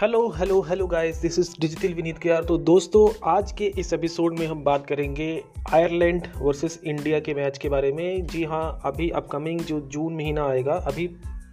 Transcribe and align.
Hello 0.00 0.28
hello 0.28 0.60
hello 0.62 0.86
guys 0.86 1.16
this 1.16 1.38
is 1.38 1.50
digital 1.60 1.94
Vineet 1.94 2.18
के 2.18 2.28
यार 2.28 2.44
तो 2.44 2.56
दोस्तों, 2.58 3.08
आज 3.30 3.52
के 3.52 3.66
इस 3.78 3.92
एपिसोड 3.92 4.38
में 4.38 4.46
हम 4.46 4.62
बात 4.64 4.86
करेंगे 4.86 5.42
आयरलैंड 5.72 6.26
वर्सेस 6.36 6.78
इंडिया 6.84 7.18
के 7.20 7.34
मैच 7.34 7.58
के 7.58 7.68
बारे 7.68 7.92
में। 7.92 8.26
जी 8.26 8.44
हाँ 8.44 8.80
अभी 8.84 9.10
अपकमिंग 9.10 9.60
जो 9.60 9.80
जून 9.80 10.14
महीना 10.14 10.46
आएगा, 10.48 10.72
अभी 10.72 11.08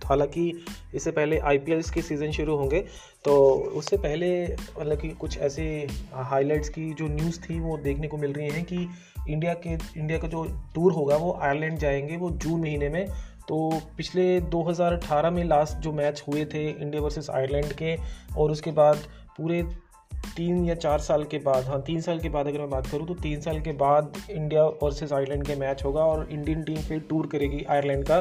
हालाँकि 0.05 0.65
इससे 0.95 1.11
पहले 1.11 1.37
आई 1.39 1.57
के 1.67 2.01
सीज़न 2.01 2.31
शुरू 2.31 2.55
होंगे 2.55 2.79
तो 3.25 3.35
उससे 3.75 3.97
पहले 3.97 4.45
मतलब 4.79 4.97
कि 4.97 5.09
कुछ 5.09 5.37
ऐसे 5.37 5.87
हाइलाइट्स 6.13 6.69
की 6.69 6.93
जो 6.93 7.07
न्यूज़ 7.07 7.39
थी, 7.41 7.59
वो 7.59 7.77
देखने 7.77 8.07
को 8.07 8.17
मिल 8.17 8.33
रही 8.33 8.49
हैं 8.49 8.63
कि 8.63 8.87
इंडिया 9.29 9.53
के 9.53 9.73
इंडिया 9.99 10.19
का 10.19 10.27
जो 10.27 10.43
टूर 10.75 10.91
होगा, 10.91 11.17
वो 11.17 11.37
आयरलैंड 11.41 11.77
जाएँगे 11.77 12.17
वो 12.17 12.29
जून 12.29 12.61
महीने 12.61 12.89
में। 12.89 13.07
तो 13.47 13.57
पिछले 13.97 14.39
2018 14.51 15.31
में 15.31 15.43
लास्ट 15.43 15.77
जो 15.77 15.91
मैच 15.93 16.23
हुए 16.27 16.45
थे 16.45 16.69
इंडिया 16.69 17.01
वर्सेस 17.01 17.29
आयरलैंड 17.29 17.73
के, 17.73 17.95
और 18.37 18.51
उसके 18.51 18.71
बाद 18.71 18.97
पूरे 19.37 19.61
तीन 20.37 20.65
या 20.65 20.75
चार 20.75 20.99
साल 20.99 21.23
के 21.23 21.37
बाद 21.37 21.65
हाँ 21.65 21.81
तीन 21.81 22.01
साल 22.01 22.19
के 22.19 22.29
बाद 22.29 22.47
अगर 22.47 22.59
मैं 22.59 22.69
बात 22.69 22.87
करूँ 22.87 23.07
तो 23.07 23.13
तीन 23.15 23.41
साल 23.41 23.59
के 23.61 23.71
बाद 23.73 24.13
इंडिया 24.29 24.63
वर्सेस 24.83 25.13
आयरलैंड 25.13 25.45
के 25.47 25.55
मैच 25.55 25.83
होगा, 25.85 26.01
और 26.01 26.27
इंडियन 26.31 26.63
टीम 26.63 26.77
फिर 26.77 26.99
टूर 27.09 27.27
करेगी 27.27 27.63
आयरलैंड 27.69 28.05
का। 28.05 28.19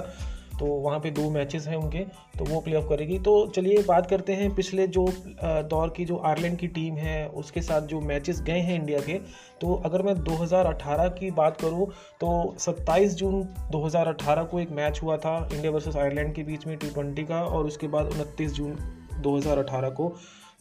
तो 0.59 0.67
वहाँ 0.67 0.99
पे 1.01 1.11
दो 1.11 1.29
मैचेस 1.31 1.67
हैं 1.69 1.77
उनके 1.77 1.99
तो 2.39 2.45
वो 2.45 2.61
प्ले 2.61 2.77
ऑफ़ 2.77 2.89
करेगी। 2.89 3.19
तो 3.19 3.47
चलिए 3.47 3.83
बात 3.89 4.07
करते 4.07 4.33
हैं 4.33 4.55
पिछले 4.55 4.87
जो 4.89 5.07
दौर 5.43 5.93
की 5.97 6.05
जो 6.05 6.21
आयरलैंड 6.27 6.59
की 6.59 6.67
टीम 6.69 6.97
है, 6.97 7.27
उसके 7.29 7.63
साथ 7.63 7.83
जो 7.83 8.01
मैचेस 8.03 8.43
गए 8.43 8.59
हैं 8.61 8.79
इंडिया 8.81 9.01
के। 9.01 9.19
तो 9.61 9.75
अगर 9.85 10.03
मैं 10.03 10.15
2018 10.25 11.09
की 11.11 11.31
बात 11.33 11.61
करूँ 11.61 11.87
तो 12.21 12.55
27 12.59 13.15
जून 13.15 13.43
2018 13.73 14.45
को 14.45 14.61
एक 14.61 14.71
मैच 14.73 15.01
हुआ 15.03 15.17
था 15.17 15.37
इंडिया 15.53 15.73
वर्सेस 15.73 15.97
आयरलैंड 15.97 16.35
के 16.35 16.43
बीच 16.43 16.67
में 16.67 16.77
टी 16.77 17.25
का, 17.25 17.43
और 17.43 17.67
उसके 17.67 17.89
बाद 17.89 18.07
उनतीस 18.07 18.53
जून 18.53 18.77
2018 19.23 19.91
को। 19.91 20.15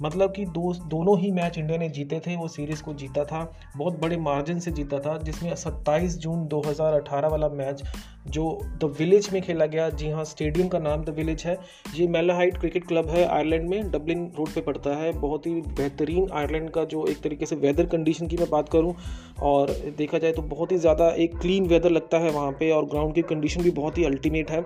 मतलब 0.04 0.34
कि 0.36 0.46
दो, 0.46 0.74
दोनों 0.74 1.20
ही 1.20 1.32
मैच 1.32 1.58
इंडिया 1.58 1.78
ने 1.78 1.90
जीते 1.90 2.20
थे, 2.20 2.36
वो 2.36 2.48
सीरीज़ 2.48 2.84
को 2.84 2.94
जीता 2.94 3.24
था, 3.26 3.52
बहुत 3.78 4.00
बड़े 4.00 4.18
मार्जिन 4.18 4.60
से 4.60 4.72
जीता 4.72 5.00
था, 5.00 5.18
जिसमें 5.18 5.54
27 5.56 6.18
जून 6.18 6.46
2018 6.48 7.28
वाला 7.28 7.50
मैच 7.50 7.84
जो 8.28 8.44
द 8.82 8.94
विलेज 9.00 9.30
में 9.34 9.42
खेला 9.42 9.66
गया, 9.66 9.90
जी 9.90 10.10
हाँ 10.10 10.24
स्टेडियम 10.26 10.68
का 10.68 10.80
नाम 10.80 11.04
द 11.04 11.10
विलेज 11.10 11.44
है, 11.46 11.58
ये 11.96 12.08
मेलाहाइट 12.08 12.58
क्रिकेट 12.58 12.88
क्लब 12.88 13.10
है 13.10 13.26
आयरलैंड 13.28 13.68
में 13.70 13.92
डबलिन 13.92 14.26
रोड 14.38 14.50
पे 14.50 14.62
पड़ता 14.62 14.96
है, 14.96 15.12
बहुत 15.12 15.48
ही 15.48 15.54
बेहतरीन 15.54 16.30
आयरलैंड 16.34 16.70
का 16.70 16.84
जो 16.86 17.06
एक 17.08 17.22
तरीके 17.22 17.46
से 17.46 17.56
वेदर 17.56 17.86
कंडीशन 17.86 18.28
की 18.28 18.38
मैं 18.38 18.50
बात 18.50 18.70
करूँ, 18.70 18.96
और 19.42 19.72
देखा 19.98 20.18
जाए 20.18 20.32
तो 20.32 20.42
बहुत 20.42 20.72
ही 20.72 20.78
ज़्यादा 20.78 21.10
एक 21.18 21.38
क्लीन 21.38 21.68
वेदर 21.68 21.92
लगता 21.92 22.18
है 22.18 22.32
वहाँ 22.32 22.52
पर 22.52 22.72
और 22.72 22.86
ग्राउंड 22.86 23.16
की 23.16 23.22
कंडीशन 23.22 23.64
भी 23.64 23.72
बहुत 23.72 23.98
ही 23.98 24.06
अल्टीमेट 24.06 24.52
है। 24.52 24.66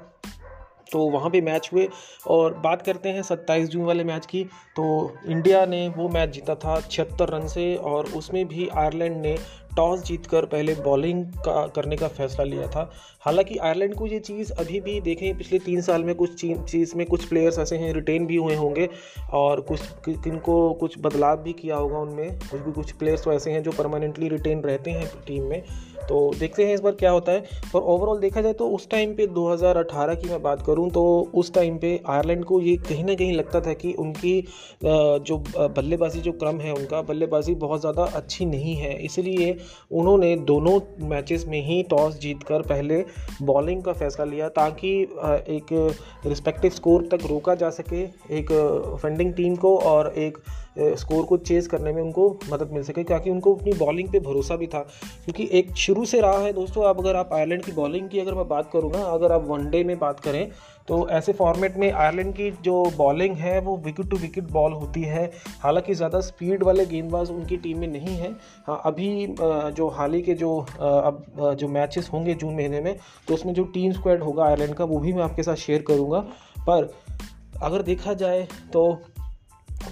तो 0.91 1.09
वहाँ 1.09 1.29
पे 1.29 1.41
मैच 1.41 1.69
हुए। 1.73 1.87
और 2.27 2.53
बात 2.53 2.81
करते 2.81 3.09
हैं 3.09 3.21
सत्ताईस 3.21 3.69
जून 3.69 3.83
वाले 3.83 4.03
मैच 4.03 4.25
की। 4.25 4.43
तो 4.75 5.13
इंडिया 5.27 5.65
ने 5.65 5.87
वो 5.89 6.09
मैच 6.09 6.29
जीता 6.29 6.55
था 6.55 6.79
छिहत्तर 6.81 7.29
रन 7.29 7.47
से 7.47 7.75
और 7.75 8.05
उसमें 8.05 8.45
भी 8.47 8.67
आयरलैंड 8.67 9.17
ने 9.17 9.37
टॉस 9.77 10.03
जीतकर 10.03 10.45
पहले 10.45 10.75
बॉलिंग 10.75 11.23
का, 11.45 11.65
करने 11.67 11.95
का 11.97 12.07
फैसला 12.09 12.45
लिया 12.45 12.67
था। 12.67 12.89
हालाँकि 13.21 13.57
आयरलैंड 13.57 13.93
को 13.95 14.05
ये 14.07 14.19
चीज़ 14.19 14.51
अभी 14.53 14.79
भी 14.81 14.99
देखें, 15.01 15.37
पिछले 15.37 15.59
तीन 15.59 15.81
साल 15.81 16.03
में 16.03 16.13
कुछ 16.15 16.43
चीज़ 16.43 16.95
में 16.97 17.05
कुछ 17.07 17.25
प्लेयर्स 17.25 17.59
ऐसे 17.59 17.77
हैं 17.77 17.93
रिटेन 17.93 18.25
भी 18.25 18.35
हुए 18.35 18.55
होंगे 18.55 18.89
और 19.33 19.61
कुछ, 19.61 19.81
किनको 20.07 20.73
कुछ 20.73 20.95
बदलाव 21.01 21.41
भी 21.43 21.53
किया 21.53 21.75
होगा 21.75 21.99
उनमें। 21.99 22.39
कुछ 22.41 22.61
भी 22.61 22.71
कुछ 22.71 22.91
प्लेयर्स 22.93 23.23
तो 23.23 23.33
ऐसे 23.33 23.51
हैं 23.51 23.63
जो 23.63 23.71
परमानेंटली 23.71 24.29
रिटेन 24.29 24.61
रहते 24.61 24.91
हैं 24.91 25.07
टीम 25.27 25.43
में। 25.43 25.61
तो 26.09 26.19
देखते 26.39 26.65
हैं 26.65 26.73
इस 26.73 26.79
बार 26.81 26.91
क्या 26.91 27.09
होता 27.11 27.31
है। 27.31 27.39
पर 27.73 27.79
ओवरऑल 27.81 28.19
देखा 28.19 28.41
जाए 28.41 28.53
तो 28.53 28.67
उस 28.69 28.89
टाइम 28.89 29.13
पे 29.15 29.25
2018 29.29 30.15
की 30.15 30.29
मैं 30.29 30.41
बात 30.41 30.61
करूँ 30.65 30.89
तो 30.91 31.03
उस 31.35 31.53
टाइम 31.53 31.77
पे 31.77 31.99
आयरलैंड 32.09 32.43
को 32.45 32.59
ये 32.61 32.75
कहीं 32.79 33.03
ना 33.03 33.15
कहीं 33.15 33.33
लगता 33.33 33.61
था 33.61 33.73
कि 33.73 33.91
उनकी 33.95 34.41
जो 34.83 35.37
बल्लेबाजी 35.57 36.19
जो 36.19 36.31
क्रम 36.33 36.59
है 36.59 36.73
उनका, 36.73 37.01
बल्लेबाजी 37.01 37.55
बहुत 37.57 37.79
ज़्यादा 37.81 38.03
अच्छी 38.15 38.45
नहीं 38.45 38.75
है। 38.75 38.95
इसलिए 39.05 39.57
उन्होंने 39.91 40.35
दोनों 40.45 40.79
मैचेस 41.09 41.45
में 41.47 41.61
ही 41.65 41.81
टॉस 41.89 42.19
जीतकर 42.19 42.61
पहले 42.61 43.03
बॉलिंग 43.41 43.83
का 43.83 43.93
फैसला 43.93 44.25
लिया 44.25 44.49
ताकि 44.49 44.91
एक 45.49 45.73
रिस्पेक्टिव 46.25 46.71
स्कोर 46.71 47.07
तक 47.11 47.25
रोका 47.25 47.55
जा 47.55 47.69
सके, 47.69 48.03
एक 48.37 48.51
फंडिंग 49.03 49.33
टीम 49.33 49.55
को 49.55 49.77
और 49.87 50.13
एक 50.17 50.37
स्कोर 50.79 51.23
को 51.25 51.37
चेज़ 51.39 51.67
करने 51.69 51.91
में 51.91 52.01
उनको 52.01 52.29
मदद 52.51 52.69
मिल 52.73 52.83
सके 52.83 53.03
क्योंकि 53.03 53.29
उनको 53.29 53.53
अपनी 53.55 53.73
बॉलिंग 53.75 54.09
पे 54.09 54.19
भरोसा 54.21 54.55
भी 54.55 54.67
था। 54.67 54.79
क्योंकि 55.25 55.49
एक 55.59 55.75
शुरू 55.77 56.05
से 56.05 56.21
रहा 56.21 56.39
है 56.39 56.53
दोस्तों 56.53 56.83
अब 56.85 56.99
अगर 56.99 57.15
आप 57.15 57.29
आयरलैंड 57.33 57.63
की 57.63 57.71
बॉलिंग 57.73 58.09
की 58.09 58.19
अगर 58.19 58.35
मैं 58.35 58.47
बात 58.47 58.69
करूँ 58.73 58.91
ना, 58.91 58.99
अगर 58.99 59.31
आप 59.31 59.47
वनडे 59.47 59.83
में 59.83 59.97
बात 59.99 60.19
करें 60.19 60.49
तो 60.87 61.07
ऐसे 61.09 61.33
फॉर्मेट 61.33 61.77
में 61.77 61.91
आयरलैंड 61.91 62.33
की 62.33 62.49
जो 62.63 62.83
बॉलिंग 62.97 63.35
है, 63.35 63.59
वो 63.61 63.75
विकेट 63.77 64.09
टू 64.09 64.17
विकेट 64.17 64.43
बॉल 64.51 64.73
होती 64.73 65.01
है। 65.03 65.25
हालाँकि 65.61 65.93
ज़्यादा 65.93 66.19
स्पीड 66.21 66.63
वाले 66.63 66.85
गेंदबाज 66.85 67.31
उनकी 67.31 67.57
टीम 67.57 67.79
में 67.79 67.87
नहीं 67.87 68.15
है। 68.17 68.31
हाँ 68.67 68.81
अभी 68.85 69.35
जो 69.37 69.87
हाल 69.89 70.13
ही 70.13 70.21
के 70.21 70.33
जो 70.35 70.55
अब 70.79 71.55
जो 71.59 71.67
मैचेस 71.69 72.09
होंगे 72.13 72.33
जून 72.35 72.55
महीने 72.55 72.81
में 72.81 72.95
तो 73.27 73.33
उसमें 73.33 73.53
जो 73.53 73.63
टीम 73.65 73.91
स्क्वाड 73.93 74.23
होगा 74.23 74.45
आयरलैंड 74.45 74.73
का, 74.73 74.83
वो 74.85 74.99
भी 74.99 75.13
मैं 75.13 75.23
आपके 75.23 75.43
साथ 75.43 75.55
शेयर 75.57 75.81
करूँगा। 75.87 76.19
पर 76.61 76.89
अगर 77.63 77.81
देखा 77.81 78.13
जाए 78.13 78.47
तो 78.73 78.89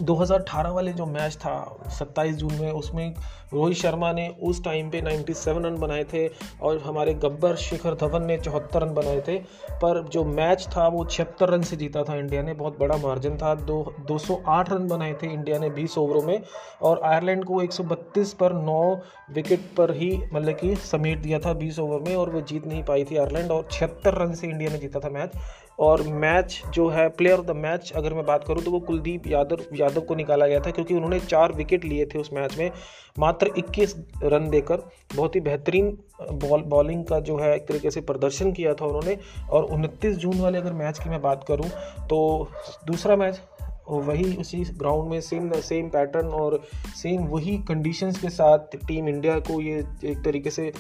2018 0.02 0.70
वाले 0.70 0.94
जो 0.94 1.06
मैच 1.06 1.36
था 1.36 1.80
27 2.00 2.32
जून 2.32 2.54
में 2.54 2.72
उसमें 2.72 3.16
रोहित 3.54 3.78
शर्मा 3.78 4.12
ने 4.14 4.36
उस 4.44 4.64
टाइम 4.64 4.90
पे 4.90 5.02
97 5.02 5.66
रन 5.66 5.76
बनाए 5.76 6.04
थे 6.04 6.30
और 6.62 6.80
हमारे 6.80 7.14
गब्बर 7.14 7.56
शिखर 7.56 7.94
धवन 7.94 8.26
ने 8.26 8.38
चौहत्तर 8.38 8.82
रन 8.82 8.94
बनाए 8.94 9.22
थे। 9.22 9.38
पर 9.72 10.04
जो 10.04 10.24
मैच 10.24 10.68
था, 10.78 10.88
वो 10.88 11.06
छिहत्तर 11.06 11.50
रन 11.50 11.62
से 11.62 11.76
जीता 11.76 12.04
था 12.04 12.16
इंडिया 12.16 12.42
ने। 12.42 12.54
बहुत 12.54 12.80
बड़ा 12.80 12.98
मार्जिन 12.98 13.38
था। 13.38 13.56
दो 13.56 13.94
208 14.08 14.74
रन 14.74 14.88
बनाए 14.88 15.14
थे 15.14 15.34
इंडिया 15.34 15.60
ने 15.60 15.70
20 15.70 15.98
ओवरों 15.98 16.22
में। 16.22 16.42
और 16.82 17.02
आयरलैंड 17.04 17.46
को 17.46 17.62
132 17.62 18.34
पर 18.34 18.54
9 18.54 19.00
विकेट 19.32 19.60
पर 19.78 19.92
ही 19.92 20.22
मतलब 20.34 20.54
कि 20.54 20.76
समेट 20.76 21.18
दिया 21.18 21.40
था 21.40 21.54
20 21.54 21.80
ओवर 21.80 22.00
में 22.00 22.16
और 22.16 22.30
वो 22.30 22.42
जीत 22.42 22.68
नहीं 22.68 22.84
पाई 22.84 23.04
थी 23.04 23.18
आयरलैंड 23.18 23.52
और 23.52 23.68
छिहत्तर 23.72 24.14
रन 24.14 24.34
से 24.34 24.48
इंडिया 24.48 24.72
ने 24.72 24.78
जीता 24.78 25.00
था 25.00 25.10
मैच 25.10 25.32
और 25.80 26.02
मैच 26.02 26.62
जो 26.74 26.88
है 26.90 27.10
प्लेयर 27.10 27.40
ऑफ़ 27.40 27.46
द 27.46 27.52
मैच 27.52 27.92
अगर 27.96 28.14
मैं 28.14 28.26
बात 28.26 28.44
करूँ 28.48 28.62
तो 28.62 28.72
वो 28.72 28.80
कुलदीप 28.80 29.28
यादव 29.28 29.58
यादव 29.76 30.02
को 30.02 30.16
निकाला 30.16 30.48
गया 30.48 30.60
था 30.60 30.72
क्योंकि 30.72 30.94
उन्होंने 30.94 31.20
चार 31.20 31.52
विकेट 31.52 31.86
लिए 31.86 32.06
थे 32.06 32.20
उस 32.20 32.30
मैच 32.34 32.58
में। 32.58 32.72
मात्र 33.20 33.45
21 33.50 33.96
रन 34.24 34.50
देकर 34.50 34.82
बहुत 35.16 35.36
ही 35.36 35.40
बेहतरीन 35.42 35.98
बॉल, 36.32 36.62
बॉलिंग 36.62 37.06
का 37.06 37.20
जो 37.20 37.38
है 37.38 37.56
एक 37.56 37.68
तरीके 37.68 37.92
से 37.92 38.02
प्रदर्शन 38.02 38.52
किया 38.52 38.74
था 38.74 38.86
उन्होंने। 38.86 39.18
और 39.52 39.64
उनतीस 39.64 40.16
जून 40.16 40.40
वाले 40.40 40.58
अगर 40.58 40.74
मैच 40.74 41.00
की 41.00 41.10
मैं 41.10 41.22
बात 41.22 41.46
करूँ 41.48 41.70
तो 42.08 42.50
दूसरा 42.88 43.16
मैच 43.16 43.42
वही 43.90 44.36
उसी 44.38 44.58
ग्राउंड 44.58 45.10
में 45.10 45.22
सेम 45.22 45.52
सेम 45.52 45.90
पैटर्न 45.90 46.28
और 46.28 46.62
सेम 47.02 47.24
वही 47.24 47.58
कंडीशंस 47.58 48.22
के 48.22 48.30
साथ 48.30 48.76
टीम 48.88 49.10
इंडिया 49.10 49.40
को 49.40 49.62
ये 49.62 49.86
एक 50.06 50.24
तरीके 50.26 50.50
से 50.50 50.72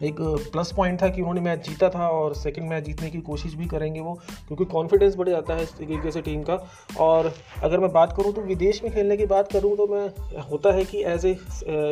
एक 0.00 0.16
प्लस 0.52 0.72
पॉइंट 0.72 1.00
था 1.02 1.08
कि 1.08 1.20
उन्होंने 1.20 1.40
मैच 1.40 1.68
जीता 1.68 1.88
था 1.90 2.08
और 2.08 2.34
सेकंड 2.34 2.68
मैच 2.70 2.84
जीतने 2.84 3.10
की 3.10 3.20
कोशिश 3.20 3.54
भी 3.54 3.66
करेंगे 3.66 4.00
वो, 4.00 4.12
क्योंकि 4.48 4.64
कॉन्फिडेंस 4.64 5.14
बढ़ 5.16 5.28
जाता 5.28 5.54
है 5.54 5.62
इस 5.62 5.72
तरीके 5.76 6.10
से 6.12 6.20
टीम 6.22 6.42
का। 6.42 6.58
और 7.00 7.32
अगर 7.62 7.80
मैं 7.80 7.92
बात 7.92 8.12
करूँ 8.16 8.32
तो 8.32 8.42
विदेश 8.42 8.82
में 8.84 8.92
खेलने 8.92 9.16
की 9.16 9.26
बात 9.26 9.52
करूँ 9.52 9.76
तो 9.76 9.86
मैं, 9.86 10.08
होता 10.50 10.72
है 10.74 10.84
कि 10.84 11.02
एज 11.04 11.26
ए 11.26 11.34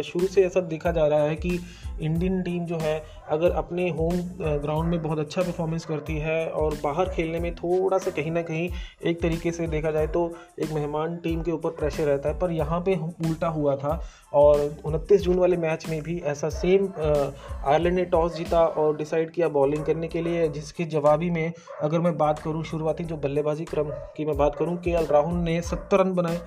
शुरू 0.04 0.26
से 0.26 0.44
ऐसा 0.46 0.60
देखा 0.68 0.92
जा 0.92 1.06
रहा 1.06 1.22
है 1.22 1.36
कि 1.36 1.58
इंडियन 2.00 2.42
टीम 2.42 2.64
जो 2.66 2.78
है, 2.78 3.02
अगर 3.28 3.50
अपने 3.52 3.88
होम 3.90 4.16
ग्राउंड 4.40 4.90
में 4.90 5.02
बहुत 5.02 5.18
अच्छा 5.18 5.42
परफॉर्मेंस 5.42 5.84
करती 5.84 6.16
है 6.18 6.46
और 6.48 6.74
बाहर 6.84 7.08
खेलने 7.08 7.40
में 7.40 7.54
थोड़ा 7.54 7.98
सा 7.98 8.10
कहीं 8.10 8.30
ना 8.30 8.42
कहीं 8.42 8.68
एक 9.02 9.20
तरीके 9.22 9.50
से 9.50 9.66
देखा 9.68 9.90
जाए 9.90 10.06
तो 10.08 10.26
एक 10.58 10.72
मेहमान 10.72 11.16
टीम 11.16 11.42
के 11.42 11.52
ऊपर 11.52 11.70
प्रेशर 11.72 12.04
रहता 12.04 12.28
है। 12.28 12.38
पर 12.38 12.52
यहाँ 12.52 12.80
पे 12.80 12.96
उल्टा 12.96 13.48
हुआ 13.48 13.76
था 13.76 14.00
और 14.34 14.60
उनतीस 14.84 15.20
जून 15.22 15.38
वाले 15.38 15.56
मैच 15.56 15.88
में 15.90 16.00
भी 16.02 16.18
ऐसा 16.26 16.48
सेम 16.50 16.88
आयरलैंड 16.98 17.96
ने 17.96 18.04
टॉस 18.06 18.36
जीता 18.36 18.64
और 18.64 18.96
डिसाइड 18.96 19.30
किया 19.30 19.48
बॉलिंग 19.50 19.84
करने 19.84 20.08
के 20.08 20.22
लिए, 20.22 20.48
जिसके 20.48 20.84
जवाबी 20.86 21.30
में 21.30 21.52
अगर 21.82 22.00
मैं 22.00 22.16
बात 22.18 22.38
करूँ 22.38 22.64
शुरुआती 22.64 23.04
जो 23.04 23.16
बल्लेबाजी 23.18 23.64
क्रम 23.64 23.90
की 24.16 24.24
मैं 24.24 24.36
बात 24.36 24.56
करूँ, 24.56 24.76
के 24.78 25.04
राहुल 25.04 25.38
ने 25.40 25.60
सत्तर 25.62 26.00
रन 26.00 26.12
बनाए। 26.14 26.40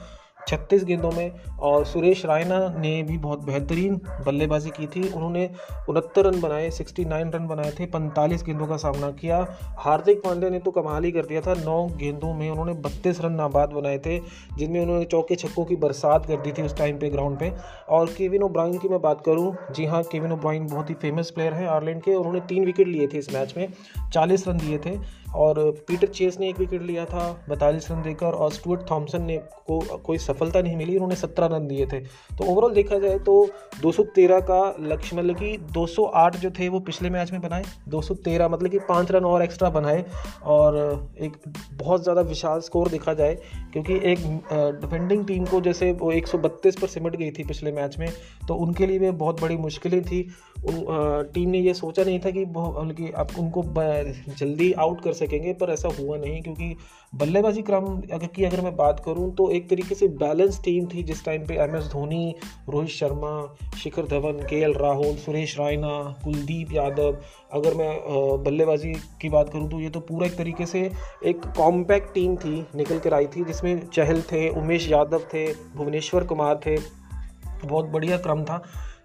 छत्तीस 0.48 0.84
गेंदों 0.84 1.12
में, 1.12 1.32
और 1.60 1.86
सुरेश 1.86 2.26
रायना 2.26 2.58
ने 2.78 3.04
भी 3.04 3.18
बहुत 3.18 3.44
बेहतरीन 3.44 3.96
बल्लेबाजी 4.26 4.70
की 4.70 4.88
थी। 4.88 5.08
उन्होंने 5.10 5.50
उनहत्तर 5.90 6.26
रन 6.26 6.42
बनाए 6.42 6.70
69 6.70 7.32
रन 7.36 7.48
बनाए 7.48 7.72
थे 7.72 7.86
45 7.86 8.44
गेंदों 8.44 8.68
का 8.68 8.78
सामना 8.78 9.12
किया। 9.12 9.46
हार्दिक 9.78 10.18
पांड्या 10.18 10.50
ने 10.50 10.60
तो 10.60 10.72
कमाल 10.72 11.04
ही 11.04 11.12
कर 11.12 11.26
दिया 11.26 11.42
था, 11.42 11.54
नौ 11.54 11.86
गेंदों 11.98 12.34
में 12.34 12.50
उन्होंने 12.50 12.74
बत्तीस 12.74 13.22
रन 13.22 13.32
नाबाद 13.32 13.70
बनाए 13.70 13.98
थे, 13.98 14.20
जिनमें 14.58 14.82
उन्होंने 14.82 15.06
चौके 15.06 15.36
छक्कों 15.36 15.66
की 15.66 15.76
बरसात 15.76 16.26
कर 16.26 16.38
दी 16.38 16.52
थी 16.52 16.62
उस 16.62 16.78
टाइम 16.78 17.00
पे 17.00 17.10
ग्राउंड 17.10 17.40
पे। 17.40 17.52
और 17.90 18.06
केविन 18.08 18.44
ओब्राइन 18.44 18.78
की 18.78 18.90
मैं 18.90 19.02
बात 19.02 19.22
करूँ, 19.22 19.56
जी 19.72 19.86
हाँ 19.86 20.04
केविन 20.04 20.32
ओब्राइन 20.32 20.68
बहुत 20.68 20.90
ही 20.90 20.96
फ़ेमस 20.96 21.32
प्लेयर 21.32 21.54
हैं 21.54 21.68
आयरलैंड 21.68 22.02
के। 22.02 22.16
उन्होंने 22.16 22.40
तीन 22.40 22.66
विकेट 22.66 22.88
लिए 22.88 23.08
थे 23.08 23.18
इस 23.18 23.34
मैच 23.34 23.54
में, 23.58 23.68
चालीस 24.14 24.48
रन 24.48 24.58
दिए 24.58 24.78
थे। 24.78 24.98
और 25.38 25.60
पीटर 25.88 26.08
चेस 26.10 26.40
ने 26.40 26.50
एक 26.50 26.60
विकेट 26.60 26.82
लिया 26.84 27.06
था 27.06 27.30
बैतालीस 27.50 27.90
रन 27.92 28.02
देकर 28.04 28.26
और 28.28 28.52
स्टुअर्ट 28.52 28.90
थॉमसन 28.92 29.22
ने 29.24 29.38
को, 29.38 29.80
कोई 29.98 30.18
सफलता 30.20 30.62
नहीं 30.62 30.76
मिली, 30.78 30.94
उन्होंने 30.94 31.16
सत्रह 31.16 31.48
रन 31.48 31.68
दिए 31.68 31.86
थे। 31.86 32.00
तो 32.00 32.46
ओवरऑल 32.46 32.74
देखा 32.74 33.00
जाए 33.00 33.20
तो 33.20 33.50
213 33.82 34.40
का 34.42 34.76
लक्ष्य 34.84 35.16
मतलब 35.18 35.36
कि 35.36 35.58
208 35.74 36.36
जो 36.38 36.50
थे 36.50 36.70
वो 36.70 36.80
पिछले 36.82 37.10
मैच 37.10 37.32
में 37.32 37.42
बनाए 37.42 37.64
213 37.90 38.50
मतलब 38.50 38.72
कि 38.72 38.80
पाँच 38.90 39.12
रन 39.12 39.26
और 39.26 39.44
एक्स्ट्रा 39.44 39.70
बनाए 39.72 40.04
और 40.46 40.78
एक 41.20 41.38
बहुत 41.74 42.04
ज़्यादा 42.04 42.22
विशाल 42.24 42.60
स्कोर 42.62 42.90
देखा 42.90 43.14
जाए, 43.14 43.38
क्योंकि 43.74 43.94
एक 44.12 44.20
डिफेंडिंग 44.82 45.26
टीम 45.28 45.46
को 45.46 45.62
जैसे 45.62 45.92
वो 45.94 46.12
132 46.14 46.80
पर 46.80 46.88
सिमट 46.88 47.16
गई 47.16 47.32
थी 47.32 47.44
पिछले 47.46 47.72
मैच 47.72 47.98
में 48.00 48.08
तो 48.48 48.56
उनके 48.58 48.86
लिए 48.86 49.00
भी 49.00 49.12
बहुत 49.14 49.42
बड़ी 49.42 49.58
मुश्किलें 49.60 50.02
थी। 50.04 50.22
उन 50.60 51.30
टीम 51.34 51.50
ने 51.50 51.60
ये 51.60 51.74
सोचा 51.76 52.04
नहीं 52.04 52.20
था 52.20 52.32
कि 52.32 52.46
बल्कि 52.48 53.12
आप 53.18 53.38
उनको 53.40 53.64
जल्दी 54.30 54.72
आउट 54.76 55.02
कर 55.02 55.14
सकेंगे, 55.28 55.54
पर 55.54 55.70
ऐसा 55.70 55.90
हुआ 56.00 56.18
नहीं, 56.18 56.42
क्योंकि 56.42 56.76
बल्लेबाजी 57.14 57.62
क्रम 57.62 57.86
अगर 58.14 58.28
की 58.28 58.44
अगर 58.44 58.62
मैं 58.62 58.76
बात 58.76 59.00
करूँ 59.06 59.32
तो 59.36 59.50
एक 59.52 59.70
तरीके 59.70 59.96
से 59.96 60.08
बैलेंस 60.18 60.60
टीम 60.64 60.86
थी 60.86 61.04
जिस 61.04 61.24
टाइम 61.26 61.46
पे 61.48 61.56
M 61.64 61.76
S 61.76 61.84
Dhoni, 61.84 62.36
Rohit 62.70 62.90
Sharma, 62.90 63.56
Shikhar 63.78 64.08
Dhawan 64.08 64.46
K 64.50 64.62
L 64.62 64.74
Rahul, 64.74 65.16
Suresh 65.16 65.58
Raina, 65.60 65.94
Kuldeep 66.24 66.74
Yadav, 66.74 67.18
अगर 67.52 67.74
मैं 67.74 68.44
बल्लेबाजी 68.44 68.94
की 69.22 69.30
बात 69.30 69.50
करूँ 69.50 69.70
तो 69.70 69.80
ये 69.80 69.90
तो 69.90 70.00
पूरा 70.02 70.28
एक 70.28 70.36
तरीके 70.36 70.66
से 70.66 70.90
एक 71.26 71.46
कॉम्पैक्ट 71.58 72.14
टीम 72.14 72.36
थी, 72.36 72.66
निकल 72.76 73.00
कर 73.00 73.14
आई 73.14 73.28
थी, 73.28 73.44
जिसमें 73.44 73.88
चहल 73.88 74.22
थे, 74.24 74.48
उमेश 74.52 74.90
यादव 74.92 75.22
थे, 75.34 75.48
भुवनेश्वर 75.76 76.24
कुमार 76.24 76.60
थे, 76.66 76.78
बहुत 77.66 77.86
बढ़िया 77.86 78.18
क्रम 78.18 78.44
था। 78.44 78.58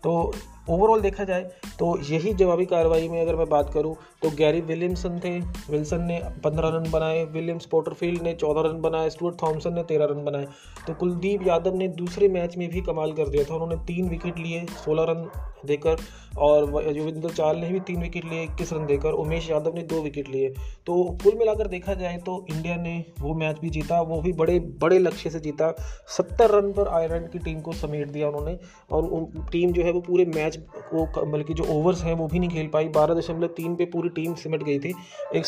तो 0.02 0.32
ओवरऑल 0.66 1.00
देखा 1.00 1.24
जाए 1.24 1.42
तो 1.78 1.96
यही 2.04 2.32
जवाबी 2.34 2.64
कार्रवाई 2.66 3.08
में 3.08 3.20
अगर 3.20 3.36
मैं 3.36 3.48
बात 3.48 3.72
करूँ 3.74 3.94
तो 4.22 4.30
गैरी 4.30 4.60
विलियमसन 4.62 5.18
थे। 5.18 5.38
विल्सन 5.70 6.02
ने 6.02 6.20
पंद्रह 6.44 6.68
रन 6.68 6.90
बनाए, 6.90 7.24
विलियम्स 7.24 7.66
पोटरफील्ड 7.66 8.22
ने 8.22 8.32
चौदह 8.34 8.68
रन 8.68 8.80
बनाए, 8.80 9.10
स्टुअर्ट 9.10 9.42
थॉमसन 9.42 9.74
ने 9.74 9.82
तेरह 9.82 10.04
रन 10.10 10.24
बनाए। 10.24 10.46
तो 10.86 10.94
कुलदीप 10.94 11.46
यादव 11.46 11.76
ने 11.76 11.88
दूसरे 11.94 12.28
मैच 12.30 12.56
में 12.56 12.68
भी 12.70 12.80
कमाल 12.82 13.12
कर 13.12 13.28
दिया 13.28 13.44
था। 13.44 13.54
उन्होंने 13.54 13.84
तीन 13.86 14.08
विकेट 14.08 14.38
लिए, 14.38 14.64
सोलह 14.84 15.04
रन 15.08 15.28
देकर, 15.66 15.96
और 16.38 16.92
युविंदर 16.96 17.30
चाल 17.30 17.56
ने 17.56 17.68
भी 17.68 17.80
तीन 17.80 18.00
विकेट 18.02 18.24
लिए, 18.24 18.42
इक्कीस 18.42 18.72
रन 18.72 18.86
देकर, 18.86 19.12
उमेश 19.14 19.50
यादव 19.50 19.74
ने 19.74 19.82
दो 19.84 20.00
विकेट 20.02 20.28
लिए। 20.28 20.48
तो 20.86 21.02
कुल 21.24 21.34
मिलाकर 21.38 21.68
देखा 21.68 21.94
जाए 21.94 22.16
तो 22.18 22.44
इंडिया 22.50 22.76
ने 22.76 23.04
वो 23.20 23.34
मैच 23.34 23.58
भी 23.58 23.70
जीता, 23.70 24.00
वो 24.02 24.20
भी 24.20 24.32
बड़े 24.34 24.58
बड़े 24.80 24.98
लक्ष्य 24.98 25.30
से 25.30 25.40
जीता। 25.40 25.70
सत्तर 26.16 26.50
रन 26.50 26.72
पर 26.72 26.88
आयरलैंड 26.90 27.28
की 27.30 27.38
टीम 27.40 27.60
को 27.60 27.72
समेट 27.74 28.08
दिया 28.08 28.28
उन्होंने, 28.28 28.58
और 28.92 29.48
टीम 29.52 29.72
जो 29.72 29.82
है 29.82 29.92
वो 29.92 30.00
पूरे 30.02 30.24
मैच 30.26 30.51
को 30.56 31.26
बल्कि 31.26 31.54
जो 31.54 31.64
ओवर्स 31.64 32.02
हैं 32.02 32.14
वो 32.14 32.26
भी 32.26 32.38
नहीं 32.38 32.50
खेल 32.50 32.68
पाई। 32.68 32.88
बारह 32.88 33.14
दशमलव 33.14 33.46
तीन 33.46 33.74
पर 33.74 33.84
पूरी 33.84 34.08
टीम 34.08 34.34
सिमट 34.34 34.62
गई 34.62 34.78
थी। 34.78 34.94
एक 35.34 35.46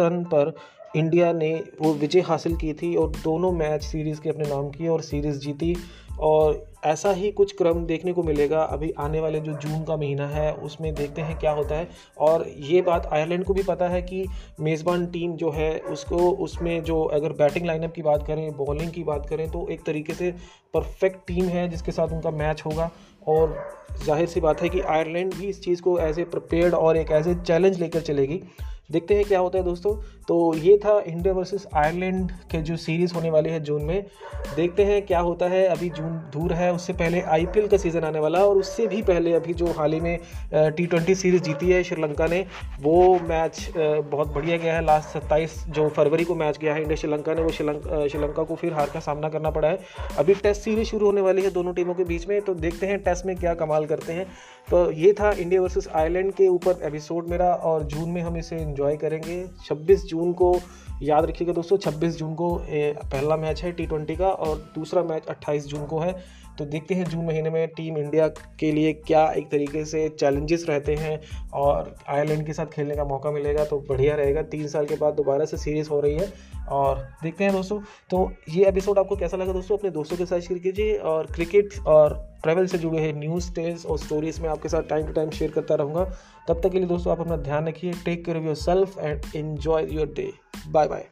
रन 0.00 0.24
पर 0.24 0.54
इंडिया 0.96 1.32
ने 1.32 1.64
वो 1.82 1.92
विजय 1.92 2.20
हासिल 2.20 2.56
की 2.56 2.72
थी 2.72 2.94
और 2.96 3.08
दोनों 3.08 3.52
मैच 3.52 3.82
सीरीज़ 3.82 4.20
के 4.20 4.28
अपने 4.28 4.48
नाम 4.48 4.70
किए 4.70 4.88
और 4.88 5.00
सीरीज़ 5.00 5.38
जीती। 5.38 5.76
और 6.20 6.68
ऐसा 6.84 7.10
ही 7.12 7.30
कुछ 7.32 7.52
क्रम 7.56 7.84
देखने 7.86 8.12
को 8.12 8.22
मिलेगा। 8.22 8.62
अभी 8.64 8.90
आने 8.98 9.20
वाले 9.20 9.40
जो 9.40 9.52
जून 9.54 9.82
का 9.84 9.96
महीना 9.96 10.26
है, 10.28 10.52
उसमें 10.54 10.94
देखते 10.94 11.22
हैं 11.22 11.38
क्या 11.38 11.50
होता 11.52 11.74
है। 11.74 11.88
और 12.18 12.46
ये 12.48 12.80
बात 12.82 13.06
आयरलैंड 13.06 13.44
को 13.44 13.54
भी 13.54 13.62
पता 13.62 13.88
है 13.88 14.00
कि 14.02 14.24
मेज़बान 14.60 15.06
टीम 15.06 15.34
जो 15.36 15.50
है, 15.50 15.78
उसको 15.80 16.30
उसमें 16.38 16.82
जो 16.84 17.02
अगर 17.04 17.32
बैटिंग 17.34 17.66
लाइनअप 17.66 17.92
की 17.92 18.02
बात 18.02 18.26
करें 18.26 18.50
बॉलिंग 18.56 18.90
की 18.90 19.04
बात 19.04 19.28
करें 19.28 19.50
तो 19.50 19.66
एक 19.68 19.84
तरीके 19.86 20.14
से 20.14 20.30
परफेक्ट 20.74 21.26
टीम 21.26 21.44
है, 21.46 21.68
जिसके 21.68 21.92
साथ 21.92 22.12
उनका 22.12 22.30
मैच 22.32 22.62
होगा। 22.66 22.90
और 23.28 23.58
ज़ाहिर 24.04 24.26
सी 24.28 24.40
बात 24.40 24.62
है 24.62 24.68
कि 24.68 24.80
आयरलैंड 24.80 25.34
भी 25.34 25.46
इस 25.46 25.62
चीज़ 25.62 25.82
को 25.82 25.98
एज 25.98 26.18
ए 26.18 26.24
प्रिपेयर्ड 26.26 26.74
और 26.74 26.96
एक 26.96 27.10
एज 27.12 27.28
ए 27.28 27.34
चैलेंज 27.36 27.80
लेकर 27.80 28.00
चलेगी। 28.02 28.42
देखते 28.90 29.14
हैं 29.14 29.24
क्या 29.24 29.38
होता 29.38 29.58
है 29.58 29.64
दोस्तों। 29.64 29.94
तो 30.28 30.54
ये 30.56 30.76
था 30.78 30.98
इंडिया 31.00 31.34
वर्सेस 31.34 31.66
आयरलैंड 31.74 32.30
के 32.50 32.58
जो 32.58 32.76
सीरीज़ 32.76 33.14
होने 33.14 33.30
वाली 33.30 33.50
है 33.50 33.60
जून 33.60 33.82
में। 33.82 34.04
देखते 34.56 34.84
हैं 34.84 35.00
क्या 35.06 35.20
होता 35.20 35.46
है। 35.46 35.66
अभी 35.66 35.88
जून 35.90 36.12
दूर 36.32 36.52
है, 36.52 36.72
उससे 36.72 36.92
पहले 36.92 37.20
आईपीएल 37.20 37.66
का 37.68 37.76
सीज़न 37.76 38.04
आने 38.04 38.20
वाला 38.20 38.44
और 38.44 38.56
उससे 38.56 38.86
भी 38.86 39.02
पहले 39.02 39.32
अभी 39.32 39.54
जो 39.54 39.66
हाल 39.78 39.92
ही 39.92 40.00
में 40.00 40.18
टी 40.54 40.86
ट्वेंटी 40.86 41.14
सीरीज़ 41.14 41.42
जीती 41.42 41.70
है 41.70 41.82
श्रीलंका 41.82 42.26
ने, 42.26 42.44
वो 42.82 43.18
मैच 43.20 43.72
बहुत 43.76 44.34
बढ़िया 44.34 44.56
गया 44.56 44.74
है। 44.74 44.84
लास्ट 44.84 45.08
सत्ताईस 45.08 45.64
जो 45.68 45.88
फरवरी 45.88 46.24
को 46.24 46.34
मैच 46.34 46.58
गया 46.58 46.74
है 46.74 46.82
इंडिया 46.82 46.96
श्रीलंका 46.96 47.34
ने, 47.34 47.42
वो 47.42 47.50
श्रीलंका 47.50 48.06
श्रीलंका 48.08 48.42
को 48.42 48.54
फिर 48.54 48.72
हार 48.72 48.90
का 48.94 49.00
सामना 49.00 49.28
करना 49.28 49.50
पड़ा 49.50 49.68
है। 49.68 49.78
अभी 50.18 50.34
टेस्ट 50.34 50.62
सीरीज़ 50.62 50.88
शुरू 50.88 51.06
होने 51.06 51.20
वाली 51.20 51.42
है 51.42 51.50
दोनों 51.50 51.74
टीमों 51.74 51.94
के 51.94 52.04
बीच 52.04 52.26
में 52.28 52.40
तो 52.40 52.54
देखते 52.56 52.86
हैं 52.86 52.98
टेस्ट 53.02 53.26
में 53.26 53.36
क्या 53.36 53.54
कमाल 53.54 53.86
करते 53.86 54.12
हैं। 54.12 54.26
तो 54.70 54.90
ये 54.92 55.12
था 55.12 55.30
इंडिया 55.32 55.60
वर्सेस 55.62 55.88
आयरलैंड 55.94 56.32
के 56.32 56.48
ऊपर 56.48 56.84
एपिसोड 56.84 57.28
मेरा 57.28 57.52
और 57.54 57.82
जून 57.84 58.10
में 58.10 58.20
हम 58.22 58.36
इसे 58.36 58.56
एंजॉय 58.80 58.96
करेंगे। 58.96 59.44
26 59.64 60.04
जून 60.04 60.32
को 60.32 60.54
याद 61.02 61.24
रखिएगा 61.24 61.52
दोस्तों 61.52 61.76
26 61.76 62.16
जून 62.16 62.34
को 62.34 62.48
पहला 63.04 63.36
मैच 63.36 63.62
है 63.62 63.72
टी 63.72 63.86
ट्वेंटी 63.86 64.16
का 64.16 64.28
और 64.28 64.56
दूसरा 64.74 65.02
मैच 65.02 65.26
28 65.26 65.66
जून 65.66 65.86
को 65.86 65.98
है। 65.98 66.12
तो 66.60 66.64
देखते 66.66 66.94
हैं 66.94 67.04
जून 67.04 67.24
महीने 67.24 67.50
में 67.50 67.66
टीम 67.68 67.96
इंडिया 67.98 68.26
के 68.60 68.70
लिए 68.72 68.92
क्या 68.92 69.24
एक 69.32 69.50
तरीके 69.50 69.84
से 69.84 70.08
चैलेंजेस 70.10 70.64
रहते 70.68 70.94
हैं 70.94 71.20
और 71.54 71.94
आयरलैंड 72.08 72.44
के 72.46 72.52
साथ 72.52 72.66
खेलने 72.66 72.96
का 72.96 73.04
मौका 73.04 73.30
मिलेगा 73.30 73.64
तो 73.64 73.78
बढ़िया 73.88 74.16
रहेगा। 74.16 74.42
तीन 74.50 74.66
साल 74.68 74.86
के 74.86 74.96
बाद 74.96 75.14
दोबारा 75.14 75.44
से 75.44 75.56
सीरीज़ 75.56 75.88
हो 75.90 76.00
रही 76.00 76.14
है 76.14 76.32
और 76.70 77.00
देखते 77.22 77.44
हैं 77.44 77.52
दोस्तों। 77.52 77.78
तो 78.10 78.30
ये 78.48 78.66
एपिसोड 78.68 78.98
आपको 78.98 79.16
कैसा 79.16 79.36
लगा 79.36 79.52
दोस्तों? 79.52 79.78
अपने 79.78 79.90
दोस्तों 79.90 80.16
के 80.16 80.26
साथ 80.26 80.40
शेयर 80.40 80.60
कीजिए 80.60 80.96
और 80.98 81.32
क्रिकेट 81.34 81.78
और 81.86 82.18
ट्रैवल 82.42 82.66
से 82.66 82.78
जुड़े 82.78 83.00
हैं 83.00 83.12
न्यूज़ 83.14 83.52
टेल्स 83.54 83.86
और 83.86 83.98
स्टोरीज 83.98 84.40
में 84.40 84.48
आपके 84.48 84.68
साथ 84.68 84.88
टाइम 84.90 85.06
टू 85.06 85.12
टाइम 85.12 85.30
शेयर 85.30 85.50
करता 85.50 85.74
रहूँगा। 85.74 86.04
तब 86.48 86.60
तक 86.62 86.70
के 86.70 86.78
लिए 86.78 86.88
दोस्तों 86.88 87.12
आप 87.12 87.20
अपना 87.20 87.36
ध्यान 87.48 87.68
रखिए 87.68 87.92
take 88.04 88.24
care 88.24 88.38
of 88.38 88.44
your 88.44 88.54
self 88.58 88.98
and 88.98 89.36
enjoy 89.36 89.88
your 89.92 90.12
day 90.16 90.30
bye 90.68 90.88
bye 90.88 91.06